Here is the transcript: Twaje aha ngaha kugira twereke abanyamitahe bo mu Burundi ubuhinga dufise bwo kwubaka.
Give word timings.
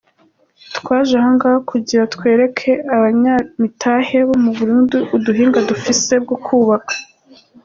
Twaje 0.77 1.13
aha 1.19 1.29
ngaha 1.35 1.59
kugira 1.69 2.03
twereke 2.13 2.69
abanyamitahe 2.95 4.17
bo 4.27 4.35
mu 4.43 4.51
Burundi 4.57 4.97
ubuhinga 5.15 5.59
dufise 5.69 6.13
bwo 6.23 6.37
kwubaka. 6.43 6.93